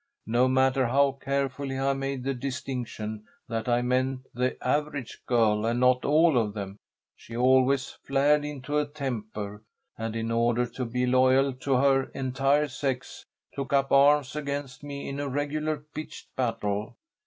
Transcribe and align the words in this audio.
No 0.25 0.47
matter 0.47 0.87
how 0.87 1.11
carefully 1.11 1.77
I 1.77 1.93
made 1.93 2.23
the 2.23 2.33
distinction 2.33 3.27
that 3.47 3.69
I 3.69 3.83
meant 3.83 4.25
the 4.33 4.57
average 4.67 5.21
girl, 5.27 5.63
and 5.63 5.79
not 5.79 6.05
all 6.05 6.39
of 6.39 6.55
them, 6.55 6.77
she 7.15 7.37
always 7.37 7.91
flared 8.03 8.43
into 8.43 8.79
a 8.79 8.87
temper, 8.87 9.61
and 9.99 10.15
in 10.15 10.31
order 10.31 10.65
to 10.65 10.85
be 10.85 11.05
loyal 11.05 11.53
to 11.53 11.75
her 11.75 12.05
entire 12.15 12.67
sex, 12.67 13.27
took 13.53 13.73
up 13.73 13.91
arms 13.91 14.35
against 14.35 14.81
me 14.81 15.07
in 15.07 15.19
a 15.19 15.29
regular 15.29 15.77
pitched 15.93 16.35
battle. 16.35 16.95